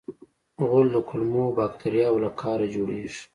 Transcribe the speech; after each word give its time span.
غول 0.67 0.87
د 0.93 0.97
کولمو 1.09 1.45
باکتریاوو 1.57 2.21
له 2.23 2.29
کاره 2.41 2.67
جوړېږي. 2.75 3.21